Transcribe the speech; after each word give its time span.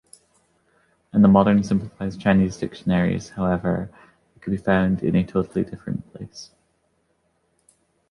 In 1.13 1.21
the 1.21 1.27
modern 1.27 1.63
simplified 1.63 2.19
Chinese 2.19 2.57
dictionaries, 2.57 3.29
however, 3.29 3.91
it 4.35 4.41
could 4.41 4.49
be 4.49 4.57
found 4.57 5.03
in 5.03 5.15
a 5.15 5.23
totally 5.23 5.63
different 5.63 6.11
place. 6.11 6.49